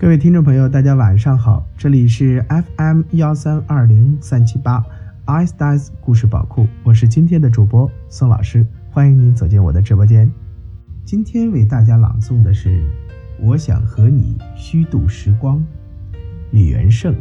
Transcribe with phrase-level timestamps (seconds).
[0.00, 2.40] 各位听众朋友，大家晚上好，这里是
[2.76, 4.80] FM 幺三二零三七八
[5.24, 10.30] i s t a s 故事宝库，我是今天的主播宋老师，欢迎您走进我的直播间。
[11.04, 12.68] 今天为大家朗诵的是
[13.40, 15.58] 《我想和你虚度时光》，
[16.52, 17.12] 李元胜。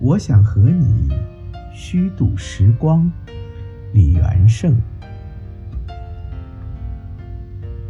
[0.00, 1.10] 我想和你
[1.74, 3.12] 虚度时光，
[3.92, 4.74] 李元胜。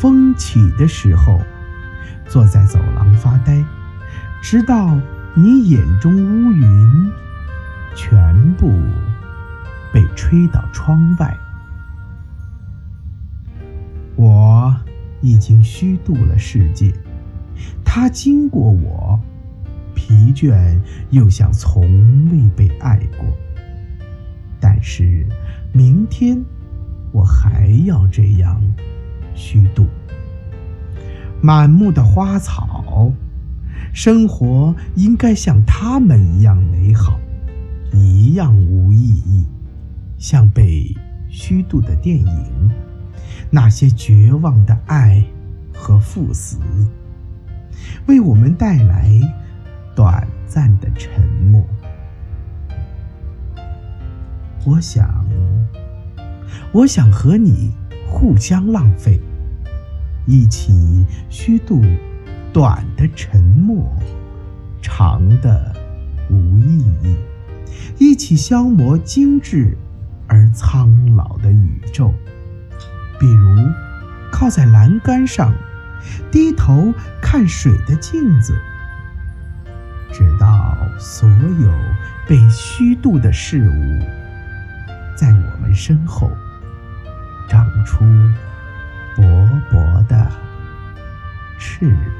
[0.00, 1.42] 风起的时候，
[2.26, 3.62] 坐在走廊发呆，
[4.40, 4.98] 直到
[5.34, 7.12] 你眼中乌云
[7.94, 8.72] 全部
[9.92, 11.36] 被吹到窗外。
[14.16, 14.74] 我
[15.20, 16.94] 已经虚度了世界，
[17.84, 19.20] 它经过我，
[19.94, 21.82] 疲倦又像从
[22.30, 23.26] 未被爱过。
[24.58, 25.26] 但是
[25.74, 26.42] 明天。
[27.12, 28.62] 我还要这样
[29.40, 29.86] 虚度
[31.40, 33.10] 满目的花草，
[33.94, 37.18] 生活应该像他们一样美好，
[37.90, 39.46] 一样无意义，
[40.18, 40.94] 像被
[41.30, 42.70] 虚度的电影，
[43.50, 45.24] 那些绝望的爱
[45.74, 46.58] 和赴死，
[48.06, 49.10] 为我们带来
[49.96, 51.64] 短暂的沉默。
[54.66, 55.24] 我想。
[56.72, 57.72] 我想和你
[58.06, 59.20] 互相浪费，
[60.26, 61.82] 一起虚度
[62.52, 63.90] 短的沉默，
[64.80, 65.74] 长的
[66.28, 67.16] 无意义；
[67.98, 69.76] 一起消磨精致
[70.28, 72.12] 而苍老的宇宙。
[73.18, 73.68] 比如，
[74.30, 75.52] 靠在栏杆上，
[76.30, 78.54] 低头看水的镜子，
[80.12, 81.72] 直到所有
[82.26, 83.98] 被虚度的事物
[85.16, 86.30] 在我们身后。
[87.48, 88.04] 长出
[89.16, 89.22] 薄
[89.72, 89.79] 薄
[90.10, 90.28] 的
[91.56, 91.88] 翅